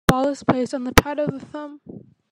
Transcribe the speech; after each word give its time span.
The 0.07 0.13
ball 0.13 0.27
is 0.29 0.41
placed 0.41 0.73
on 0.73 0.83
the 0.85 0.93
pad 0.95 1.19
of 1.19 1.29
the 1.31 1.39
thumb. 1.39 1.79